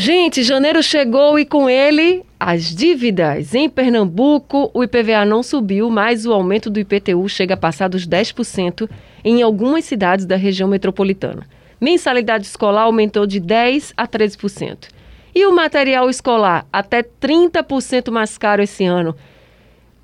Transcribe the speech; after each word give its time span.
Gente, 0.00 0.44
janeiro 0.44 0.80
chegou 0.80 1.40
e 1.40 1.44
com 1.44 1.68
ele 1.68 2.24
as 2.38 2.72
dívidas. 2.72 3.52
Em 3.52 3.68
Pernambuco, 3.68 4.70
o 4.72 4.84
IPVA 4.84 5.24
não 5.24 5.42
subiu, 5.42 5.90
mas 5.90 6.24
o 6.24 6.32
aumento 6.32 6.70
do 6.70 6.78
IPTU 6.78 7.28
chega 7.28 7.54
a 7.54 7.56
passar 7.56 7.88
dos 7.88 8.06
10% 8.06 8.88
em 9.24 9.42
algumas 9.42 9.84
cidades 9.86 10.24
da 10.24 10.36
região 10.36 10.68
metropolitana. 10.68 11.48
Mensalidade 11.80 12.46
escolar 12.46 12.82
aumentou 12.82 13.26
de 13.26 13.40
10% 13.40 13.92
a 13.96 14.06
13%. 14.06 14.86
E 15.34 15.44
o 15.44 15.52
material 15.52 16.08
escolar, 16.08 16.64
até 16.72 17.02
30% 17.02 18.12
mais 18.12 18.38
caro 18.38 18.62
esse 18.62 18.84
ano. 18.84 19.16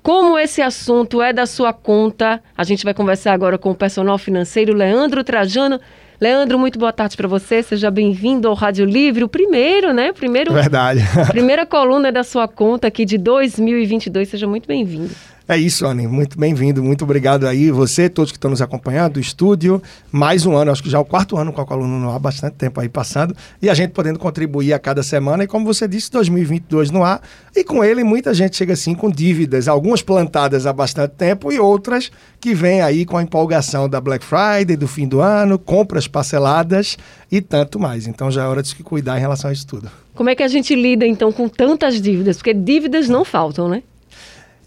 Como 0.03 0.37
esse 0.37 0.61
assunto 0.61 1.21
é 1.21 1.31
da 1.31 1.45
sua 1.45 1.71
conta, 1.71 2.43
a 2.57 2.65
gente 2.65 2.83
vai 2.83 2.93
conversar 2.93 3.31
agora 3.31 3.57
com 3.57 3.71
o 3.71 3.75
personal 3.75 4.17
financeiro 4.17 4.75
Leandro 4.75 5.23
Trajano. 5.23 5.79
Leandro, 6.19 6.57
muito 6.57 6.79
boa 6.79 6.93
tarde 6.93 7.17
para 7.17 7.27
você. 7.27 7.61
Seja 7.61 7.91
bem-vindo 7.91 8.47
ao 8.47 8.53
Rádio 8.53 8.85
Livre, 8.85 9.23
o 9.23 9.27
primeiro, 9.27 9.93
né? 9.93 10.13
Primeiro, 10.13 10.53
Verdade. 10.53 11.01
primeira 11.27 11.65
coluna 11.65 12.11
da 12.11 12.23
sua 12.23 12.47
conta 12.47 12.87
aqui 12.87 13.03
de 13.03 13.17
2022. 13.17 14.29
Seja 14.29 14.47
muito 14.47 14.67
bem-vindo. 14.67 15.11
É 15.47 15.55
isso, 15.55 15.85
Anny. 15.85 16.07
Muito 16.07 16.39
bem-vindo. 16.39 16.83
Muito 16.83 17.03
obrigado 17.03 17.45
aí, 17.45 17.69
você, 17.69 18.09
todos 18.09 18.31
que 18.31 18.37
estão 18.37 18.49
nos 18.49 18.63
acompanhando, 18.63 19.13
do 19.13 19.19
estúdio. 19.19 19.79
Mais 20.11 20.43
um 20.43 20.55
ano, 20.55 20.71
acho 20.71 20.81
que 20.81 20.89
já 20.89 20.97
é 20.97 21.01
o 21.01 21.05
quarto 21.05 21.37
ano 21.37 21.53
com 21.53 21.61
a 21.61 21.65
coluna 21.65 21.99
no 21.99 22.09
ar, 22.09 22.17
bastante 22.17 22.55
tempo 22.55 22.81
aí 22.81 22.89
passando. 22.89 23.35
E 23.61 23.69
a 23.69 23.75
gente 23.75 23.91
podendo 23.91 24.17
contribuir 24.17 24.73
a 24.73 24.79
cada 24.79 25.03
semana. 25.03 25.43
E 25.43 25.47
como 25.47 25.63
você 25.63 25.87
disse, 25.87 26.11
2022 26.11 26.89
no 26.89 27.03
ar. 27.03 27.21
E 27.55 27.63
com 27.63 27.83
ele, 27.83 28.03
muita 28.03 28.33
gente 28.33 28.57
chega 28.57 28.73
assim 28.73 28.95
com 28.95 29.07
dívidas, 29.07 29.67
algumas 29.67 30.01
plantadas 30.01 30.65
há 30.65 30.73
bastante 30.73 31.11
tempo 31.11 31.51
e 31.51 31.59
outras 31.59 32.11
que 32.39 32.55
vêm 32.55 32.81
aí 32.81 33.05
com 33.05 33.15
a 33.15 33.21
empolgação 33.21 33.87
da 33.87 34.01
Black 34.01 34.25
Friday, 34.25 34.75
do 34.75 34.87
fim 34.87 35.07
do 35.07 35.21
ano, 35.21 35.59
compras 35.59 36.07
parceladas 36.07 36.97
e 37.31 37.39
tanto 37.39 37.79
mais. 37.79 38.07
Então 38.07 38.31
já 38.31 38.45
é 38.45 38.47
hora 38.47 38.63
de 38.63 38.69
se 38.69 38.75
cuidar 38.81 39.15
em 39.17 39.21
relação 39.21 39.51
a 39.51 39.53
isso 39.53 39.67
tudo. 39.67 39.91
Como 40.15 40.27
é 40.27 40.33
que 40.33 40.41
a 40.41 40.47
gente 40.47 40.73
lida 40.73 41.05
então 41.05 41.31
com 41.31 41.47
tantas 41.47 42.01
dívidas? 42.01 42.37
Porque 42.37 42.53
dívidas 42.53 43.07
não 43.07 43.23
faltam, 43.23 43.69
né? 43.69 43.83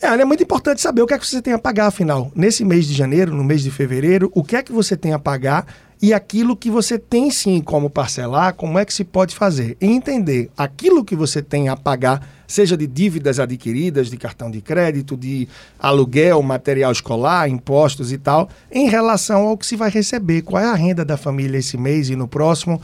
É, 0.00 0.06
é 0.06 0.24
muito 0.24 0.42
importante 0.42 0.80
saber 0.80 1.02
o 1.02 1.06
que 1.06 1.14
é 1.14 1.18
que 1.18 1.26
você 1.26 1.42
tem 1.42 1.52
a 1.52 1.58
pagar, 1.58 1.86
afinal. 1.86 2.30
Nesse 2.34 2.64
mês 2.64 2.86
de 2.86 2.94
janeiro, 2.94 3.34
no 3.34 3.42
mês 3.42 3.62
de 3.62 3.70
fevereiro, 3.70 4.30
o 4.32 4.44
que 4.44 4.54
é 4.54 4.62
que 4.62 4.72
você 4.72 4.96
tem 4.96 5.12
a 5.12 5.18
pagar 5.18 5.66
e 6.00 6.14
aquilo 6.14 6.56
que 6.56 6.70
você 6.70 6.96
tem 6.96 7.28
sim 7.28 7.60
como 7.60 7.90
parcelar, 7.90 8.54
como 8.54 8.78
é 8.78 8.84
que 8.84 8.94
se 8.94 9.02
pode 9.02 9.34
fazer. 9.34 9.76
E 9.80 9.86
entender 9.86 10.50
aquilo 10.56 11.04
que 11.04 11.16
você 11.16 11.42
tem 11.42 11.68
a 11.68 11.76
pagar, 11.76 12.24
seja 12.46 12.76
de 12.76 12.86
dívidas 12.86 13.40
adquiridas, 13.40 14.08
de 14.08 14.16
cartão 14.16 14.48
de 14.48 14.60
crédito, 14.60 15.16
de 15.16 15.48
aluguel, 15.76 16.40
material 16.42 16.92
escolar, 16.92 17.48
impostos 17.48 18.12
e 18.12 18.18
tal, 18.18 18.48
em 18.70 18.88
relação 18.88 19.48
ao 19.48 19.58
que 19.58 19.66
se 19.66 19.74
vai 19.74 19.90
receber. 19.90 20.42
Qual 20.42 20.62
é 20.62 20.66
a 20.66 20.74
renda 20.74 21.04
da 21.04 21.16
família 21.16 21.58
esse 21.58 21.76
mês 21.76 22.08
e 22.08 22.14
no 22.14 22.28
próximo? 22.28 22.80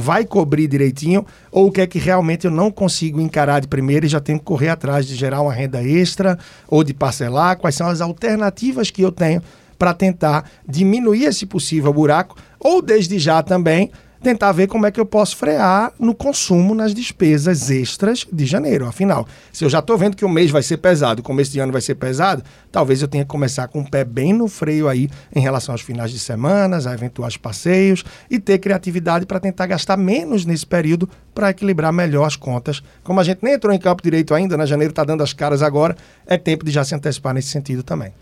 Vai 0.00 0.24
cobrir 0.24 0.68
direitinho 0.68 1.26
ou 1.50 1.66
o 1.66 1.72
que 1.72 1.80
é 1.80 1.86
que 1.86 1.98
realmente 1.98 2.44
eu 2.44 2.52
não 2.52 2.70
consigo 2.70 3.20
encarar 3.20 3.58
de 3.58 3.66
primeira 3.66 4.06
e 4.06 4.08
já 4.08 4.20
tenho 4.20 4.38
que 4.38 4.44
correr 4.44 4.68
atrás 4.68 5.04
de 5.04 5.16
gerar 5.16 5.42
uma 5.42 5.52
renda 5.52 5.82
extra 5.82 6.38
ou 6.68 6.84
de 6.84 6.94
parcelar? 6.94 7.58
Quais 7.58 7.74
são 7.74 7.88
as 7.88 8.00
alternativas 8.00 8.92
que 8.92 9.02
eu 9.02 9.10
tenho 9.10 9.42
para 9.76 9.92
tentar 9.92 10.48
diminuir 10.68 11.24
esse 11.24 11.44
possível 11.44 11.92
buraco 11.92 12.36
ou 12.60 12.80
desde 12.80 13.18
já 13.18 13.42
também 13.42 13.90
tentar 14.22 14.52
ver 14.52 14.66
como 14.66 14.86
é 14.86 14.90
que 14.90 15.00
eu 15.00 15.06
posso 15.06 15.36
frear 15.36 15.92
no 15.98 16.14
consumo, 16.14 16.74
nas 16.74 16.92
despesas 16.92 17.70
extras 17.70 18.26
de 18.32 18.46
janeiro. 18.46 18.86
Afinal, 18.86 19.26
se 19.52 19.64
eu 19.64 19.70
já 19.70 19.78
estou 19.78 19.96
vendo 19.96 20.16
que 20.16 20.24
o 20.24 20.28
mês 20.28 20.50
vai 20.50 20.62
ser 20.62 20.78
pesado, 20.78 21.20
o 21.20 21.24
começo 21.24 21.52
de 21.52 21.60
ano 21.60 21.72
vai 21.72 21.80
ser 21.80 21.94
pesado, 21.94 22.42
talvez 22.70 23.00
eu 23.02 23.08
tenha 23.08 23.24
que 23.24 23.30
começar 23.30 23.68
com 23.68 23.80
o 23.80 23.90
pé 23.90 24.04
bem 24.04 24.32
no 24.32 24.48
freio 24.48 24.88
aí 24.88 25.08
em 25.34 25.40
relação 25.40 25.74
aos 25.74 25.82
finais 25.82 26.10
de 26.10 26.18
semanas, 26.18 26.86
a 26.86 26.94
eventuais 26.94 27.36
passeios 27.36 28.04
e 28.30 28.38
ter 28.38 28.58
criatividade 28.58 29.26
para 29.26 29.40
tentar 29.40 29.66
gastar 29.66 29.96
menos 29.96 30.44
nesse 30.44 30.66
período 30.66 31.08
para 31.34 31.50
equilibrar 31.50 31.92
melhor 31.92 32.24
as 32.26 32.36
contas. 32.36 32.82
Como 33.04 33.20
a 33.20 33.24
gente 33.24 33.38
nem 33.42 33.54
entrou 33.54 33.72
em 33.72 33.78
campo 33.78 34.02
direito 34.02 34.34
ainda, 34.34 34.56
na 34.56 34.64
né? 34.64 34.66
janeiro 34.66 34.90
está 34.90 35.04
dando 35.04 35.22
as 35.22 35.32
caras 35.32 35.62
agora, 35.62 35.96
é 36.26 36.36
tempo 36.36 36.64
de 36.64 36.70
já 36.70 36.84
se 36.84 36.94
antecipar 36.94 37.32
nesse 37.32 37.48
sentido 37.48 37.82
também. 37.82 38.12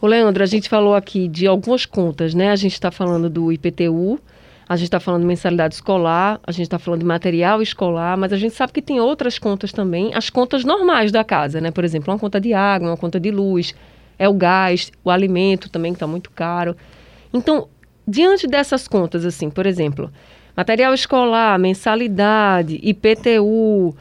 O 0.00 0.06
Leandro, 0.06 0.42
a 0.42 0.46
gente 0.46 0.68
falou 0.68 0.94
aqui 0.94 1.28
de 1.28 1.46
algumas 1.46 1.84
contas, 1.84 2.32
né? 2.32 2.50
A 2.50 2.56
gente 2.56 2.72
está 2.72 2.90
falando 2.90 3.28
do 3.28 3.52
IPTU, 3.52 4.18
a 4.70 4.76
gente 4.76 4.84
está 4.84 5.00
falando 5.00 5.22
de 5.22 5.26
mensalidade 5.26 5.74
escolar, 5.74 6.38
a 6.46 6.52
gente 6.52 6.62
está 6.62 6.78
falando 6.78 7.00
de 7.00 7.06
material 7.06 7.60
escolar, 7.60 8.16
mas 8.16 8.32
a 8.32 8.36
gente 8.36 8.54
sabe 8.54 8.72
que 8.72 8.80
tem 8.80 9.00
outras 9.00 9.36
contas 9.36 9.72
também, 9.72 10.14
as 10.14 10.30
contas 10.30 10.64
normais 10.64 11.10
da 11.10 11.24
casa, 11.24 11.60
né? 11.60 11.72
Por 11.72 11.84
exemplo, 11.84 12.12
uma 12.12 12.20
conta 12.20 12.40
de 12.40 12.54
água, 12.54 12.88
uma 12.88 12.96
conta 12.96 13.18
de 13.18 13.32
luz, 13.32 13.74
é 14.16 14.28
o 14.28 14.32
gás, 14.32 14.92
o 15.02 15.10
alimento 15.10 15.68
também 15.68 15.90
que 15.90 15.96
está 15.96 16.06
muito 16.06 16.30
caro. 16.30 16.76
Então, 17.34 17.66
diante 18.06 18.46
dessas 18.46 18.86
contas, 18.86 19.24
assim, 19.24 19.50
por 19.50 19.66
exemplo, 19.66 20.08
material 20.56 20.94
escolar, 20.94 21.58
mensalidade, 21.58 22.78
IPTU, 22.80 23.92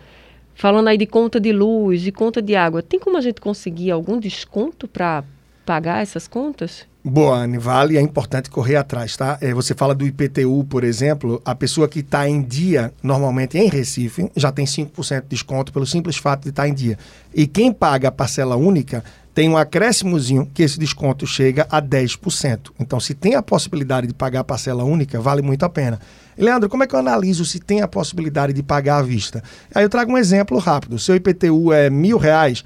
falando 0.54 0.90
aí 0.90 1.00
de 1.00 1.08
conta 1.08 1.40
de 1.40 1.52
luz, 1.52 2.00
de 2.00 2.12
conta 2.12 2.44
de 2.44 2.56
água, 2.56 2.84
tem 2.84 3.00
como 3.00 3.18
a 3.18 3.22
gente 3.22 3.42
conseguir 3.42 3.90
algum 3.90 4.20
desconto 4.20 4.88
para 4.88 5.24
pagar 5.70 6.02
essas 6.02 6.28
contas? 6.28 6.88
Boa, 7.04 7.48
vale, 7.60 7.96
é 7.96 8.02
importante 8.02 8.50
correr 8.50 8.76
atrás, 8.76 9.16
tá? 9.16 9.38
É, 9.40 9.54
você 9.54 9.76
fala 9.76 9.94
do 9.94 10.04
IPTU, 10.04 10.66
por 10.68 10.84
exemplo, 10.84 11.40
a 11.46 11.54
pessoa 11.54 11.88
que 11.88 12.00
está 12.00 12.28
em 12.28 12.42
dia, 12.42 12.92
normalmente 13.04 13.56
em 13.56 13.70
Recife, 13.70 14.32
já 14.36 14.52
tem 14.52 14.66
5% 14.66 15.22
de 15.22 15.28
desconto 15.28 15.72
pelo 15.72 15.86
simples 15.86 16.18
fato 16.18 16.42
de 16.42 16.50
estar 16.50 16.64
tá 16.64 16.68
em 16.68 16.74
dia. 16.74 16.98
E 17.32 17.46
quem 17.46 17.72
paga 17.72 18.08
a 18.08 18.12
parcela 18.12 18.56
única 18.56 19.04
tem 19.32 19.48
um 19.48 19.56
acréscimozinho 19.56 20.50
que 20.52 20.64
esse 20.64 20.80
desconto 20.80 21.28
chega 21.28 21.68
a 21.70 21.80
10%. 21.80 22.72
Então, 22.80 23.00
se 23.00 23.14
tem 23.14 23.36
a 23.36 23.44
possibilidade 23.44 24.08
de 24.08 24.14
pagar 24.16 24.40
a 24.40 24.44
parcela 24.44 24.84
única, 24.84 25.22
vale 25.22 25.44
muito 25.44 25.64
a 25.64 25.70
pena. 25.70 26.00
Leandro, 26.36 26.68
como 26.68 26.84
é 26.84 26.88
que 26.88 26.96
eu 26.96 27.00
analiso 27.00 27.46
se 27.46 27.60
tem 27.60 27.84
a 27.84 27.88
possibilidade 27.88 28.54
de 28.54 28.64
pagar 28.64 28.98
à 28.98 29.02
vista? 29.04 29.44
Aí 29.76 29.84
eu 29.84 29.90
trago 29.90 30.12
um 30.12 30.18
exemplo 30.18 30.58
rápido. 30.58 30.98
Seu 30.98 31.16
IPTU 31.16 31.72
é 31.72 31.92
mil 31.92 32.18
reais 32.18 32.66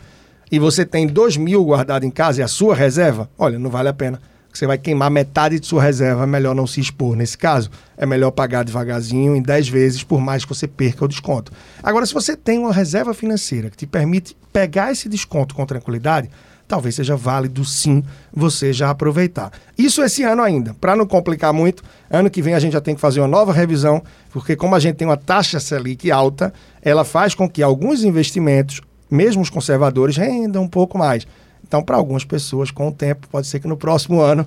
e 0.54 0.60
você 0.60 0.86
tem 0.86 1.08
dois 1.08 1.36
mil 1.36 1.66
guardado 1.66 2.06
em 2.06 2.12
casa 2.12 2.40
e 2.40 2.44
a 2.44 2.48
sua 2.48 2.76
reserva, 2.76 3.28
olha, 3.40 3.58
não 3.58 3.72
vale 3.72 3.90
a 3.90 3.94
pena. 3.94 4.22
Você 4.54 4.68
vai 4.68 4.78
queimar 4.78 5.10
metade 5.10 5.60
de 5.60 5.66
sua 5.66 5.82
reserva, 5.82 6.22
é 6.22 6.28
melhor 6.28 6.54
não 6.54 6.68
se 6.68 6.80
expor. 6.80 7.16
Nesse 7.16 7.36
caso, 7.36 7.72
é 7.98 8.06
melhor 8.06 8.30
pagar 8.30 8.64
devagarzinho 8.64 9.36
em 9.36 9.42
10 9.42 9.68
vezes, 9.70 10.04
por 10.04 10.22
mais 10.22 10.46
que 10.46 10.54
você 10.54 10.68
perca 10.68 11.06
o 11.06 11.08
desconto. 11.08 11.52
Agora, 11.82 12.06
se 12.06 12.14
você 12.14 12.38
tem 12.38 12.60
uma 12.60 12.72
reserva 12.72 13.16
financeira 13.16 13.72
que 13.72 13.78
te 13.78 13.88
permite 13.88 14.38
pegar 14.54 14.92
esse 14.92 15.10
desconto 15.10 15.56
com 15.56 15.66
tranquilidade, 15.66 16.30
talvez 16.68 16.94
seja 16.94 17.16
válido 17.16 17.66
sim 17.66 18.04
você 18.32 18.72
já 18.72 18.92
aproveitar. 18.92 19.52
Isso 19.76 20.04
esse 20.04 20.22
ano 20.22 20.44
ainda, 20.44 20.76
para 20.76 20.96
não 20.96 21.08
complicar 21.08 21.52
muito, 21.52 21.82
ano 22.12 22.30
que 22.30 22.44
vem 22.44 22.54
a 22.54 22.60
gente 22.60 22.74
já 22.74 22.82
tem 22.82 22.94
que 22.94 23.02
fazer 23.02 23.22
uma 23.22 23.28
nova 23.28 23.52
revisão, 23.52 24.04
porque 24.30 24.56
como 24.56 24.76
a 24.76 24.80
gente 24.80 24.98
tem 24.98 25.08
uma 25.08 25.18
taxa 25.18 25.60
Selic 25.60 26.12
alta, 26.12 26.54
ela 26.80 27.04
faz 27.04 27.34
com 27.34 27.50
que 27.50 27.64
alguns 27.64 28.04
investimentos 28.04 28.82
mesmo 29.10 29.42
os 29.42 29.50
conservadores 29.50 30.18
rendam 30.18 30.64
um 30.64 30.68
pouco 30.68 30.98
mais. 30.98 31.28
Então, 31.66 31.82
para 31.82 31.96
algumas 31.96 32.24
pessoas, 32.24 32.72
com 32.72 32.88
o 32.88 32.92
tempo, 32.92 33.28
pode 33.30 33.48
ser 33.48 33.60
que 33.60 33.68
no 33.68 33.78
próximo 33.78 34.20
ano 34.22 34.46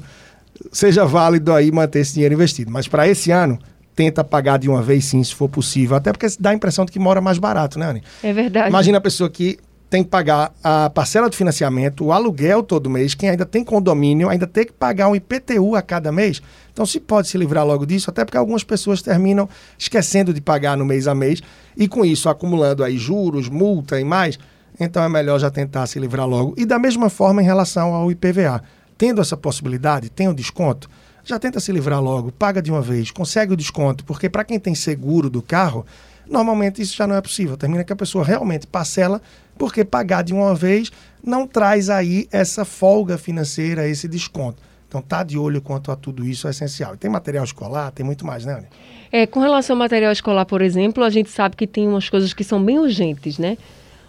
seja 0.73 1.05
válido 1.05 1.53
aí 1.53 1.71
manter 1.71 2.01
esse 2.01 2.15
dinheiro 2.15 2.35
investido. 2.35 2.71
Mas 2.71 2.89
para 2.89 3.07
esse 3.09 3.31
ano, 3.31 3.59
tenta 3.95 4.23
pagar 4.23 4.59
de 4.59 4.69
uma 4.69 4.83
vez 4.83 5.07
sim, 5.07 5.23
se 5.25 5.35
for 5.35 5.49
possível. 5.49 5.97
Até 5.97 6.13
porque 6.13 6.27
dá 6.39 6.51
a 6.51 6.55
impressão 6.55 6.85
de 6.85 6.93
que 6.93 6.99
mora 6.99 7.21
mais 7.21 7.39
barato, 7.39 7.79
né, 7.79 7.87
Anny? 7.91 8.03
É 8.23 8.33
verdade. 8.33 8.69
Imagina 8.69 8.99
a 8.99 9.01
pessoa 9.01 9.29
que 9.31 9.59
tem 9.89 10.03
que 10.03 10.11
pagar 10.11 10.53
a 10.63 10.91
parcela 10.91 11.31
de 11.31 11.37
financiamento, 11.37 12.05
o 12.05 12.13
aluguel 12.13 12.63
todo 12.63 12.91
mês, 12.91 13.15
quem 13.15 13.31
ainda 13.31 13.47
tem 13.47 13.63
condomínio, 13.63 14.29
ainda 14.29 14.47
tem 14.47 14.67
que 14.67 14.73
pagar 14.73 15.09
um 15.09 15.15
IPTU 15.15 15.77
a 15.77 15.83
cada 15.83 16.11
mês. 16.11 16.43
Então 16.73 16.85
se 16.85 16.99
pode 16.99 17.29
se 17.29 17.39
livrar 17.39 17.65
logo 17.65 17.87
disso, 17.87 18.11
até 18.11 18.25
porque 18.25 18.37
algumas 18.37 18.65
pessoas 18.65 19.01
terminam 19.01 19.49
esquecendo 19.79 20.35
de 20.35 20.41
pagar 20.41 20.77
no 20.77 20.85
mês 20.85 21.07
a 21.07 21.15
mês 21.15 21.41
e 21.77 21.87
com 21.87 22.05
isso 22.05 22.29
acumulando 22.29 22.83
aí 22.83 22.99
juros, 22.99 23.49
multa 23.49 24.01
e 24.01 24.05
mais 24.05 24.39
então 24.79 25.03
é 25.03 25.09
melhor 25.09 25.39
já 25.39 25.51
tentar 25.51 25.87
se 25.87 25.99
livrar 25.99 26.27
logo. 26.27 26.55
E 26.57 26.65
da 26.65 26.79
mesma 26.79 27.09
forma 27.09 27.43
em 27.43 27.45
relação 27.45 27.95
ao 27.95 28.11
IPVA. 28.11 28.63
Tendo 28.99 29.21
essa 29.21 29.37
possibilidade, 29.37 30.09
tem 30.09 30.27
o 30.27 30.33
desconto, 30.33 30.89
já 31.23 31.39
tenta 31.39 31.61
se 31.61 31.71
livrar 31.71 32.01
logo, 32.01 32.33
paga 32.33 32.63
de 32.63 32.71
uma 32.71 32.81
vez, 32.81 33.11
consegue 33.11 33.53
o 33.53 33.57
desconto, 33.57 34.03
porque 34.07 34.27
para 34.27 34.43
quem 34.43 34.59
tem 34.59 34.75
seguro 34.75 35.29
do 35.29 35.43
carro, 35.43 35.85
normalmente 36.29 36.83
isso 36.83 36.97
já 36.97 37.07
não 37.07 37.17
é 37.17 37.21
possível. 37.21 37.57
Termina 37.57 37.85
que 37.85 37.93
a 37.93 37.97
pessoa 37.97 38.25
realmente 38.25 38.67
parcela, 38.67 39.21
porque 39.59 39.85
pagar 39.85 40.23
de 40.23 40.35
uma 40.35 40.55
vez 40.55 40.91
não 41.23 41.47
traz 41.47 41.91
aí 41.91 42.29
essa 42.31 42.65
folga 42.65 43.19
financeira, 43.19 43.89
esse 43.89 44.07
desconto. 44.07 44.63
Então, 44.89 45.03
tá 45.03 45.23
de 45.23 45.37
olho 45.37 45.61
quanto 45.61 45.91
a 45.91 45.97
tudo 45.97 46.25
isso 46.25 46.47
é 46.47 46.51
essencial. 46.51 46.95
E 46.95 46.97
tem 46.97 47.11
material 47.11 47.45
escolar, 47.45 47.91
tem 47.91 48.07
muito 48.07 48.25
mais, 48.25 48.45
né, 48.45 48.53
Ana? 48.55 48.69
É, 49.11 49.27
com 49.27 49.41
relação 49.41 49.75
ao 49.75 49.79
material 49.79 50.13
escolar, 50.13 50.45
por 50.47 50.63
exemplo, 50.63 51.03
a 51.03 51.11
gente 51.11 51.31
sabe 51.31 51.57
que 51.57 51.67
tem 51.67 51.89
umas 51.89 52.09
coisas 52.09 52.33
que 52.33 52.45
são 52.45 52.63
bem 52.63 52.79
urgentes, 52.79 53.39
né? 53.39 53.59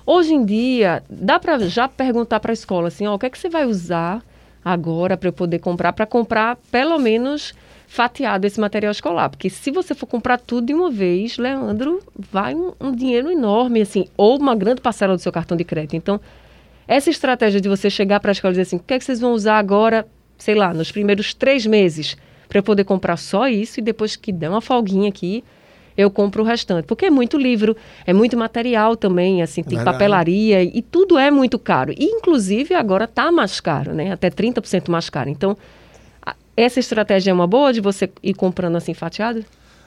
Hoje 0.06 0.34
em 0.34 0.46
dia, 0.46 1.04
dá 1.10 1.40
para 1.40 1.60
já 1.68 1.88
perguntar 1.88 2.40
para 2.40 2.52
a 2.52 2.54
escola 2.54 2.88
assim, 2.88 3.06
ó, 3.08 3.16
o 3.16 3.20
que 3.20 3.26
é 3.26 3.30
que 3.30 3.38
você 3.38 3.50
vai 3.50 3.66
usar 3.66 4.24
agora 4.64 5.18
para 5.18 5.30
eu 5.30 5.34
poder 5.34 5.60
comprar, 5.60 5.94
para 5.94 6.06
comprar 6.06 6.58
pelo 6.72 6.98
menos 6.98 7.54
fatiado 7.88 8.46
esse 8.46 8.60
material 8.60 8.92
escolar. 8.92 9.30
Porque 9.30 9.50
se 9.50 9.72
você 9.72 9.96
for 9.96 10.06
comprar 10.06 10.38
tudo 10.38 10.68
de 10.68 10.74
uma 10.74 10.92
vez, 10.92 11.38
Leandro, 11.38 12.00
vai 12.16 12.54
um, 12.54 12.74
um 12.80 12.92
dinheiro 12.92 13.32
enorme, 13.32 13.82
assim, 13.82 14.06
ou 14.16 14.38
uma 14.38 14.54
grande 14.54 14.82
parcela 14.82 15.16
do 15.16 15.22
seu 15.22 15.32
cartão 15.32 15.58
de 15.58 15.64
crédito. 15.64 15.96
Então, 15.96 16.20
essa 16.88 17.10
estratégia 17.10 17.60
de 17.60 17.70
você 17.70 17.90
chegar 17.90 18.20
para 18.20 18.30
a 18.30 18.34
escola 18.34 18.52
e 18.52 18.54
dizer 18.54 18.62
assim, 18.64 18.76
o 18.76 18.80
que 18.80 18.94
é 18.94 19.00
que 19.00 19.06
vocês 19.06 19.20
vão 19.20 19.34
usar 19.34 19.58
agora, 19.58 20.06
sei 20.38 20.54
lá, 20.54 20.74
nos 20.74 20.92
primeiros 20.92 21.34
três 21.34 21.66
meses, 21.66 22.18
para 22.48 22.60
eu 22.60 22.64
poder 22.64 22.84
comprar 22.84 23.18
só 23.18 23.48
isso 23.48 23.80
e 23.80 23.84
depois 23.84 24.16
que 24.16 24.32
der 24.32 24.50
uma 24.50 24.62
folguinha 24.62 25.10
aqui, 25.10 25.44
eu 25.98 26.12
compro 26.12 26.44
o 26.44 26.46
restante. 26.46 26.86
Porque 26.86 27.06
é 27.06 27.10
muito 27.10 27.38
livro, 27.38 27.76
é 28.06 28.14
muito 28.14 28.38
material 28.38 28.96
também, 28.96 29.42
assim, 29.42 29.64
tem 29.64 29.78
Verdade. 29.78 29.98
papelaria 29.98 30.62
e 30.62 30.82
tudo 30.82 31.18
é 31.18 31.32
muito 31.32 31.58
caro. 31.58 31.92
E, 31.98 32.06
inclusive, 32.06 32.76
agora 32.76 33.06
está 33.06 33.32
mais 33.32 33.60
caro, 33.60 33.94
né? 33.94 34.12
Até 34.12 34.30
30% 34.30 34.90
mais 34.90 35.10
caro. 35.10 35.30
Então, 35.30 35.58
essa 36.58 36.80
estratégia 36.80 37.30
é 37.30 37.34
uma 37.34 37.46
boa 37.46 37.72
de 37.72 37.80
você 37.80 38.10
ir 38.24 38.34
comprando 38.34 38.76
assim 38.76 38.94
fatiado? 38.94 39.46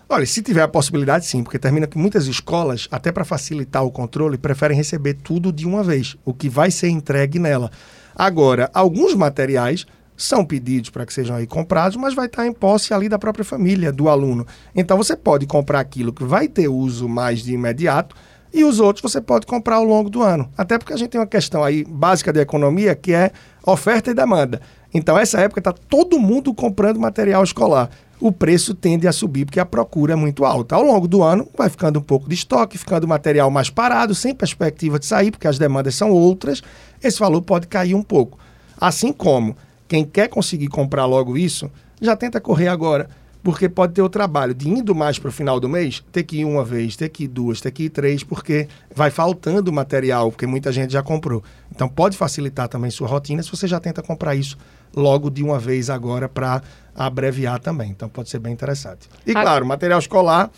Olha, 0.08 0.24
se 0.24 0.42
tiver 0.42 0.62
a 0.62 0.68
possibilidade, 0.68 1.26
sim, 1.26 1.42
porque 1.42 1.58
termina 1.58 1.86
que 1.86 1.98
muitas 1.98 2.26
escolas, 2.26 2.88
até 2.90 3.12
para 3.12 3.24
facilitar 3.24 3.84
o 3.84 3.90
controle, 3.90 4.38
preferem 4.38 4.76
receber 4.76 5.14
tudo 5.14 5.52
de 5.52 5.66
uma 5.66 5.84
vez, 5.84 6.16
o 6.24 6.32
que 6.32 6.48
vai 6.48 6.70
ser 6.70 6.88
entregue 6.88 7.38
nela. 7.38 7.70
Agora, 8.14 8.70
alguns 8.72 9.14
materiais 9.14 9.86
são 10.16 10.44
pedidos 10.44 10.90
para 10.90 11.06
que 11.06 11.14
sejam 11.14 11.36
aí 11.36 11.46
comprados, 11.46 11.96
mas 11.96 12.14
vai 12.14 12.26
estar 12.26 12.46
em 12.46 12.52
posse 12.52 12.92
ali 12.92 13.08
da 13.08 13.18
própria 13.18 13.44
família 13.44 13.90
do 13.90 14.08
aluno. 14.08 14.46
Então 14.74 14.96
você 14.96 15.16
pode 15.16 15.46
comprar 15.46 15.80
aquilo 15.80 16.12
que 16.12 16.24
vai 16.24 16.46
ter 16.46 16.68
uso 16.68 17.08
mais 17.08 17.42
de 17.42 17.52
imediato 17.54 18.14
e 18.52 18.64
os 18.64 18.80
outros 18.80 19.02
você 19.02 19.20
pode 19.20 19.46
comprar 19.46 19.76
ao 19.76 19.84
longo 19.84 20.10
do 20.10 20.22
ano. 20.22 20.50
Até 20.58 20.76
porque 20.76 20.92
a 20.92 20.96
gente 20.96 21.10
tem 21.10 21.20
uma 21.20 21.26
questão 21.26 21.64
aí 21.64 21.84
básica 21.84 22.32
de 22.32 22.40
economia 22.40 22.94
que 22.94 23.14
é 23.14 23.30
oferta 23.64 24.10
e 24.10 24.14
demanda. 24.14 24.60
Então 24.92 25.18
essa 25.18 25.40
época 25.40 25.60
está 25.60 25.72
todo 25.72 26.18
mundo 26.18 26.52
comprando 26.52 26.98
material 26.98 27.42
escolar. 27.44 27.90
O 28.20 28.30
preço 28.30 28.74
tende 28.74 29.08
a 29.08 29.12
subir 29.12 29.46
porque 29.46 29.60
a 29.60 29.64
procura 29.64 30.12
é 30.12 30.16
muito 30.16 30.44
alta. 30.44 30.74
Ao 30.74 30.82
longo 30.82 31.08
do 31.08 31.22
ano 31.22 31.48
vai 31.56 31.70
ficando 31.70 31.98
um 31.98 32.02
pouco 32.02 32.28
de 32.28 32.34
estoque, 32.34 32.76
ficando 32.76 33.08
material 33.08 33.50
mais 33.50 33.70
parado, 33.70 34.14
sem 34.14 34.34
perspectiva 34.34 34.98
de 34.98 35.06
sair, 35.06 35.30
porque 35.30 35.48
as 35.48 35.58
demandas 35.58 35.94
são 35.94 36.10
outras. 36.10 36.62
Esse 37.02 37.18
valor 37.18 37.40
pode 37.40 37.66
cair 37.66 37.94
um 37.94 38.02
pouco. 38.02 38.38
Assim 38.78 39.10
como 39.12 39.56
quem 39.88 40.04
quer 40.04 40.28
conseguir 40.28 40.68
comprar 40.68 41.06
logo 41.06 41.38
isso, 41.38 41.70
já 42.00 42.14
tenta 42.14 42.40
correr 42.40 42.68
agora. 42.68 43.08
Porque 43.42 43.70
pode 43.70 43.94
ter 43.94 44.02
o 44.02 44.08
trabalho 44.10 44.52
de 44.52 44.68
indo 44.68 44.94
mais 44.94 45.18
para 45.18 45.30
o 45.30 45.32
final 45.32 45.58
do 45.58 45.66
mês, 45.66 46.04
ter 46.12 46.24
que 46.24 46.40
ir 46.40 46.44
uma 46.44 46.62
vez, 46.62 46.94
ter 46.94 47.08
que 47.08 47.24
ir 47.24 47.28
duas, 47.28 47.58
ter 47.58 47.70
que 47.70 47.84
ir 47.84 47.88
três, 47.88 48.22
porque 48.22 48.68
vai 48.94 49.10
faltando 49.10 49.72
material, 49.72 50.30
porque 50.30 50.46
muita 50.46 50.70
gente 50.70 50.92
já 50.92 51.02
comprou. 51.02 51.42
Então 51.74 51.88
pode 51.88 52.18
facilitar 52.18 52.68
também 52.68 52.90
sua 52.90 53.08
rotina 53.08 53.42
se 53.42 53.50
você 53.50 53.66
já 53.66 53.80
tenta 53.80 54.02
comprar 54.02 54.34
isso 54.34 54.58
logo 54.94 55.30
de 55.30 55.42
uma 55.42 55.58
vez 55.58 55.90
agora 55.90 56.28
para 56.28 56.62
abreviar 56.94 57.58
também. 57.60 57.90
Então 57.90 58.08
pode 58.08 58.30
ser 58.30 58.38
bem 58.38 58.52
interessante. 58.52 59.08
E 59.26 59.32
claro, 59.32 59.64
material 59.64 59.98
escolar, 59.98 60.50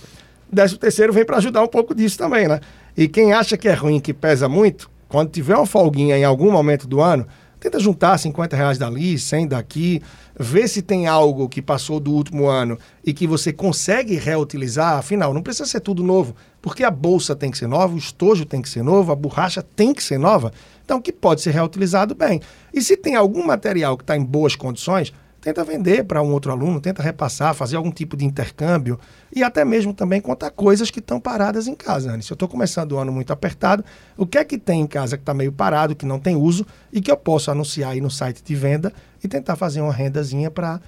décimo 0.51 0.79
terceiro 0.79 1.13
vem 1.13 1.25
para 1.25 1.37
ajudar 1.37 1.63
um 1.63 1.69
pouco 1.69 1.95
disso 1.95 2.19
também, 2.19 2.49
né? 2.49 2.61
E 2.97 3.09
quem 3.09 3.33
acha 3.33 3.57
que 3.57 3.69
é 3.69 3.75
ruim, 3.75 4.01
que 4.01 4.13
pesa 4.13 4.49
muito, 4.49 4.91
quando 5.09 5.31
tiver 5.31 5.57
uma 5.57 5.67
folguinha 5.67 6.17
em 6.17 6.25
algum 6.25 6.51
momento 6.51 6.87
do 6.87 7.01
ano, 7.01 7.27
Tenta 7.63 7.79
juntar 7.79 8.19
50 8.19 8.57
reais 8.57 8.77
dali, 8.77 9.17
100 9.17 9.47
daqui, 9.47 10.03
vê 10.37 10.67
se 10.67 10.83
tem 10.83 11.07
algo 11.07 11.49
que 11.49 11.63
passou 11.63 12.01
do 12.01 12.11
último 12.11 12.49
ano 12.49 12.77
e 13.07 13.15
que 13.15 13.25
você 13.25 13.53
consegue 13.53 14.17
reutilizar. 14.17 14.99
Afinal, 14.99 15.33
não 15.33 15.45
precisa 15.45 15.67
ser 15.67 15.79
tudo 15.79 16.03
novo, 16.03 16.35
porque 16.61 16.83
a 16.83 16.91
bolsa 16.91 17.37
tem 17.37 17.53
que 17.53 17.59
ser 17.59 17.69
nova, 17.69 17.95
o 17.95 17.99
estojo 17.99 18.45
tem 18.45 18.61
que 18.61 18.69
ser 18.69 18.83
novo, 18.83 19.13
a 19.13 19.15
borracha 19.15 19.63
tem 19.63 19.95
que 19.95 20.03
ser 20.03 20.19
nova. 20.19 20.53
Então, 20.85 21.01
que 21.01 21.13
pode 21.13 21.41
ser 21.41 21.53
reutilizado 21.53 22.17
bem. 22.17 22.41
E 22.75 22.83
se 22.83 22.97
tem 22.97 23.15
algum 23.15 23.47
material 23.47 23.97
que 23.97 24.03
está 24.03 24.17
em 24.17 24.25
boas 24.25 24.57
condições, 24.57 25.13
tenta 25.43 25.65
vender 25.65 26.05
para 26.05 26.23
um 26.23 26.33
outro 26.33 26.53
aluno, 26.53 26.81
tenta 26.81 27.03
repassar, 27.03 27.53
fazer 27.53 27.77
algum 27.77 27.91
tipo 27.91 28.17
de 28.17 28.25
intercâmbio 28.25 28.99
e 29.35 29.43
até 29.43 29.65
mesmo 29.65 29.93
também 29.93 30.21
contar 30.21 30.51
coisas 30.53 30.89
que 30.89 31.01
estão 31.01 31.21
paradas 31.21 31.67
em 31.67 31.75
casa. 31.75 32.13
Anne. 32.13 32.23
Se 32.23 32.33
eu 32.33 32.35
estou 32.35 32.49
começando 32.49 32.93
o 32.93 32.99
ano 32.99 33.13
muito 33.13 33.33
apertado, 33.33 33.85
o 34.17 34.25
que 34.25 34.39
é 34.39 34.45
que 34.45 34.57
tem 34.57 34.81
em 34.81 34.87
casa 34.87 35.17
que 35.17 35.23
está 35.23 35.35
meio 35.35 35.51
parado, 35.51 35.97
que 35.97 36.07
não 36.07 36.21
tem 36.21 36.37
uso 36.37 36.65
e 36.93 37.01
que 37.01 37.11
eu 37.11 37.17
posso 37.17 37.51
anunciar 37.51 37.91
aí 37.91 38.01
no 38.01 38.11
site 38.11 38.41
de 38.43 38.55
venda 38.55 38.93
e 39.23 39.27
tentar 39.27 39.57
fazer 39.57 39.81
uma 39.81 39.93
rendazinha 39.93 40.49
para 40.49 40.81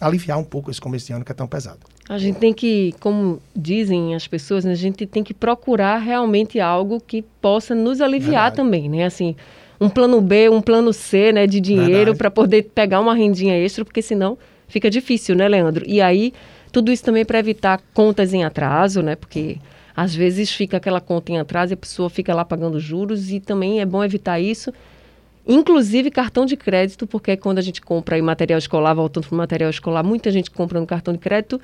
aliviar 0.00 0.38
um 0.38 0.44
pouco 0.44 0.68
esse 0.68 0.80
começo 0.80 1.06
de 1.06 1.12
ano 1.12 1.24
que 1.24 1.30
é 1.30 1.34
tão 1.34 1.46
pesado. 1.46 1.78
A 2.08 2.18
gente 2.18 2.40
tem 2.40 2.52
que, 2.52 2.92
como 2.98 3.40
dizem 3.54 4.16
as 4.16 4.26
pessoas, 4.26 4.64
né, 4.64 4.72
a 4.72 4.74
gente 4.74 5.06
tem 5.06 5.22
que 5.22 5.32
procurar 5.32 5.98
realmente 5.98 6.58
algo 6.58 7.00
que 7.00 7.22
possa 7.40 7.76
nos 7.76 8.00
aliviar 8.00 8.50
Verdade. 8.50 8.56
também, 8.56 8.88
né? 8.88 9.04
Assim, 9.04 9.36
um 9.82 9.88
plano 9.88 10.20
B, 10.20 10.48
um 10.48 10.60
plano 10.60 10.92
C, 10.92 11.32
né, 11.32 11.46
de 11.46 11.60
dinheiro 11.60 12.14
para 12.14 12.30
poder 12.30 12.70
pegar 12.74 13.00
uma 13.00 13.14
rendinha 13.14 13.54
extra, 13.56 13.84
porque 13.84 14.00
senão 14.00 14.38
fica 14.68 14.88
difícil, 14.88 15.34
né, 15.34 15.48
Leandro? 15.48 15.84
E 15.86 16.00
aí, 16.00 16.32
tudo 16.70 16.92
isso 16.92 17.04
também 17.04 17.24
para 17.24 17.38
evitar 17.38 17.80
contas 17.92 18.32
em 18.32 18.44
atraso, 18.44 19.02
né? 19.02 19.16
Porque 19.16 19.58
às 19.94 20.14
vezes 20.14 20.50
fica 20.52 20.76
aquela 20.76 21.00
conta 21.00 21.32
em 21.32 21.38
atraso 21.38 21.72
e 21.72 21.74
a 21.74 21.76
pessoa 21.76 22.08
fica 22.08 22.32
lá 22.32 22.44
pagando 22.44 22.78
juros 22.78 23.30
e 23.30 23.40
também 23.40 23.80
é 23.80 23.84
bom 23.84 24.02
evitar 24.04 24.38
isso. 24.38 24.72
Inclusive 25.46 26.10
cartão 26.10 26.46
de 26.46 26.56
crédito, 26.56 27.04
porque 27.04 27.36
quando 27.36 27.58
a 27.58 27.62
gente 27.62 27.82
compra 27.82 28.14
aí 28.14 28.22
material 28.22 28.58
escolar, 28.58 28.94
voltando 28.94 29.26
para 29.26 29.34
o 29.34 29.38
material 29.38 29.68
escolar, 29.68 30.04
muita 30.04 30.30
gente 30.30 30.50
compra 30.50 30.80
no 30.80 30.86
cartão 30.86 31.12
de 31.12 31.18
crédito 31.18 31.60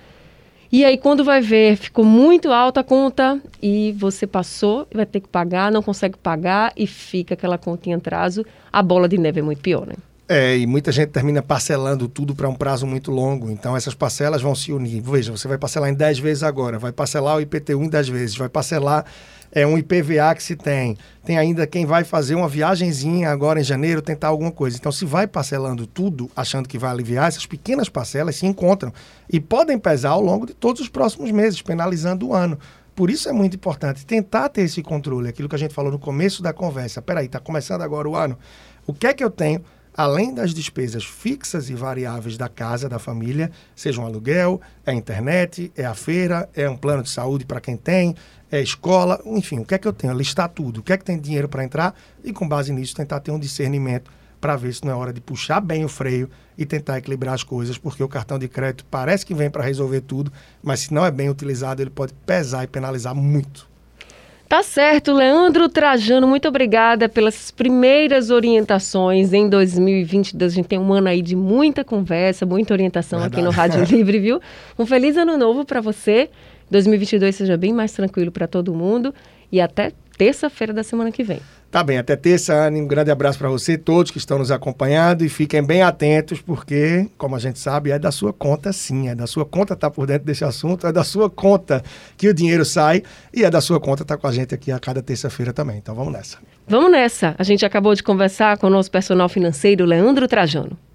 e 0.71 0.85
aí, 0.85 0.99
quando 0.99 1.25
vai 1.25 1.41
ver, 1.41 1.77
ficou 1.77 2.05
muito 2.05 2.53
alta 2.53 2.81
a 2.81 2.85
conta 2.85 3.41
e 3.63 3.93
você 3.93 4.27
passou, 4.27 4.87
vai 4.93 5.07
ter 5.07 5.21
que 5.21 5.29
pagar, 5.29 5.73
não 5.73 5.83
consegue 5.83 6.19
pagar 6.19 6.73
e 6.77 6.87
fica 6.87 7.35
aquela 7.35 7.57
conta 7.57 7.89
em 7.89 7.95
atraso. 7.95 8.45
A 8.71 8.83
bola 8.83 9.09
de 9.09 9.17
neve 9.17 9.41
é 9.41 9.43
muito 9.43 9.63
pior, 9.63 9.87
né? 9.87 9.95
É, 10.29 10.59
e 10.59 10.67
muita 10.67 10.93
gente 10.93 11.09
termina 11.09 11.41
parcelando 11.41 12.07
tudo 12.07 12.35
para 12.35 12.47
um 12.47 12.55
prazo 12.55 12.87
muito 12.87 13.11
longo. 13.11 13.51
Então, 13.51 13.75
essas 13.75 13.95
parcelas 13.95 14.43
vão 14.43 14.55
se 14.55 14.71
unir. 14.73 15.01
Veja, 15.01 15.33
você 15.33 15.49
vai 15.49 15.57
parcelar 15.57 15.89
em 15.89 15.95
10 15.95 16.19
vezes 16.19 16.43
agora, 16.43 16.79
vai 16.79 16.93
parcelar 16.93 17.37
o 17.37 17.41
IPTU 17.41 17.83
em 17.83 17.89
10 17.89 18.09
vezes, 18.11 18.37
vai 18.37 18.49
parcelar 18.49 19.07
é 19.51 19.67
um 19.67 19.79
IPVA 19.79 20.35
que 20.35 20.43
se 20.43 20.55
tem. 20.55 20.97
Tem 21.25 21.39
ainda 21.39 21.67
quem 21.67 21.87
vai 21.87 22.05
fazer 22.05 22.35
uma 22.35 22.49
viagenzinha 22.49 23.31
agora 23.31 23.59
em 23.59 23.65
janeiro, 23.65 24.03
tentar 24.03 24.29
alguma 24.29 24.53
coisa. 24.53 24.77
Então, 24.77 24.93
se 24.93 25.07
vai 25.07 25.27
parcelando 25.27 25.87
tudo, 25.87 26.31
achando 26.37 26.69
que 26.69 26.79
vai 26.79 26.91
aliviar, 26.91 27.29
essas 27.29 27.47
pequenas 27.47 27.89
parcelas 27.89 28.37
se 28.37 28.47
encontram 28.47 28.93
e 29.31 29.41
podem 29.41 29.79
pesar 29.79 30.11
ao 30.11 30.21
longo 30.21 30.47
de 30.47 30.53
todos 30.53 30.83
os 30.83 30.89
próximos 30.89 31.31
meses, 31.31 31.63
penalizando 31.63 32.29
o 32.29 32.35
ano. 32.35 32.59
Por 32.95 33.11
isso 33.11 33.29
é 33.29 33.33
muito 33.33 33.55
importante 33.55 34.05
tentar 34.05 34.49
ter 34.49 34.63
esse 34.63 34.83
controle, 34.83 35.29
aquilo 35.29 35.49
que 35.49 35.55
a 35.55 35.59
gente 35.59 35.73
falou 35.73 35.91
no 35.91 35.99
começo 35.99 36.43
da 36.43 36.53
conversa. 36.53 37.01
Peraí, 37.01 37.27
está 37.27 37.39
começando 37.39 37.83
agora 37.83 38.09
o 38.09 38.17
ano. 38.17 38.37
O 38.87 38.93
que 38.93 39.07
é 39.07 39.15
que 39.15 39.23
eu 39.23 39.31
tenho? 39.31 39.63
Além 39.99 40.33
das 40.33 40.55
despesas 40.55 41.05
fixas 41.05 41.69
e 41.69 41.75
variáveis 41.75 42.39
da 42.39 42.49
casa, 42.49 42.89
da 42.89 43.01
família, 43.01 43.51
seja 43.75 44.01
um 44.01 44.07
aluguel, 44.07 44.61
é 44.87 44.93
a 44.93 44.95
internet, 44.95 45.73
é 45.77 45.85
a 45.85 45.93
feira, 45.93 46.49
é 46.55 46.71
um 46.71 46.77
plano 46.77 47.03
de 47.03 47.11
saúde 47.11 47.45
para 47.45 47.61
quem 47.61 47.77
tem, 47.77 48.15
é 48.49 48.63
escola, 48.63 49.21
enfim, 49.27 49.59
o 49.59 49.65
que 49.65 49.75
é 49.75 49.79
que 49.79 49.89
eu 49.89 49.93
tenho? 49.93 50.15
Listar 50.15 50.51
tudo, 50.51 50.79
o 50.79 50.83
que 50.85 50.93
é 50.93 50.97
que 50.97 51.05
tem 51.05 51.19
dinheiro 51.19 51.49
para 51.49 51.65
entrar 51.65 51.97
e, 52.23 52.33
com 52.33 52.47
base 52.47 52.73
nisso, 52.73 52.95
tentar 52.95 53.19
ter 53.19 53.33
um 53.33 53.41
discernimento 53.41 54.09
para 54.41 54.55
ver 54.55 54.73
se 54.73 54.85
não 54.85 54.93
é 54.93 54.95
hora 54.95 55.13
de 55.13 55.21
puxar 55.21 55.61
bem 55.61 55.85
o 55.85 55.89
freio 55.89 56.31
e 56.57 56.65
tentar 56.65 56.99
equilibrar 56.99 57.35
as 57.35 57.43
coisas, 57.43 57.77
porque 57.77 58.01
o 58.01 58.09
cartão 58.09 58.39
de 58.39 58.47
crédito 58.47 58.87
parece 58.89 59.27
que 59.27 59.35
vem 59.35 59.51
para 59.51 59.65
resolver 59.65 60.03
tudo, 60.03 60.33
mas 60.63 60.79
se 60.79 60.95
não 60.95 61.05
é 61.05 61.11
bem 61.11 61.29
utilizado, 61.29 61.83
ele 61.83 61.91
pode 61.91 62.15
pesar 62.25 62.63
e 62.63 62.69
penalizar 62.69 63.17
muito. 63.17 63.69
Tá 64.49 64.63
certo, 64.63 65.13
Leandro 65.13 65.69
Trajano, 65.69 66.27
muito 66.27 66.49
obrigada 66.49 67.07
pelas 67.07 67.51
primeiras 67.51 68.31
orientações 68.31 69.35
em 69.35 69.47
2022. 69.47 70.53
A 70.53 70.57
gente 70.57 70.67
tem 70.67 70.79
um 70.79 70.91
ano 70.91 71.09
aí 71.09 71.21
de 71.21 71.37
muita 71.37 71.85
conversa, 71.85 72.47
muita 72.47 72.73
orientação 72.73 73.21
Verdade. 73.21 73.43
aqui 73.43 73.45
no 73.45 73.51
Rádio 73.51 73.85
Livre, 73.85 74.19
viu? 74.19 74.41
Um 74.79 74.87
feliz 74.87 75.19
ano 75.19 75.37
novo 75.37 75.67
para 75.67 75.83
você. 75.83 76.31
2022 76.71 77.37
seja 77.37 77.59
bem 77.59 77.75
mais 77.75 77.93
tranquilo 77.93 78.33
para 78.33 78.47
todo 78.47 78.73
mundo 78.73 79.15
e 79.53 79.61
até 79.61 79.93
terça-feira 80.17 80.73
da 80.73 80.83
semana 80.83 81.13
que 81.13 81.23
vem. 81.23 81.41
Tá 81.71 81.85
bem, 81.85 81.99
até 81.99 82.17
terça, 82.17 82.55
Anne. 82.55 82.81
Um 82.81 82.87
grande 82.87 83.11
abraço 83.11 83.39
para 83.39 83.51
você, 83.51 83.77
todos 83.77 84.11
que 84.11 84.17
estão 84.17 84.39
nos 84.39 84.51
acompanhando 84.51 85.23
e 85.23 85.29
fiquem 85.29 85.63
bem 85.63 85.83
atentos, 85.83 86.41
porque, 86.41 87.07
como 87.19 87.37
a 87.37 87.39
gente 87.39 87.59
sabe, 87.59 87.91
é 87.91 87.99
da 87.99 88.11
sua 88.11 88.33
conta 88.33 88.73
sim, 88.73 89.09
é 89.09 89.15
da 89.15 89.27
sua 89.27 89.45
conta 89.45 89.75
estar 89.75 89.91
tá 89.91 89.95
por 89.95 90.07
dentro 90.07 90.25
desse 90.25 90.45
assunto, 90.45 90.87
é 90.87 90.93
da 90.93 91.05
sua 91.05 91.29
conta 91.29 91.83
que 92.17 92.27
o 92.27 92.33
dinheiro 92.33 92.65
sai 92.65 93.03
e 93.35 93.45
é 93.45 93.51
da 93.51 93.61
sua 93.61 93.79
conta 93.79 94.03
estar 94.03 94.17
tá 94.17 94.21
com 94.21 94.27
a 94.27 94.33
gente 94.33 94.55
aqui 94.55 94.73
a 94.73 94.79
cada 94.79 95.03
terça-feira 95.03 95.53
também. 95.53 95.77
Então 95.77 95.95
vamos 95.95 96.13
nessa. 96.13 96.39
Vamos 96.67 96.91
nessa. 96.91 97.35
A 97.39 97.43
gente 97.43 97.67
acabou 97.67 97.95
de 97.95 98.03
conversar 98.03 98.57
com 98.57 98.67
o 98.67 98.71
nosso 98.71 98.91
personal 98.91 99.29
financeiro, 99.29 99.85
Leandro 99.85 100.27
Trajano. 100.27 100.88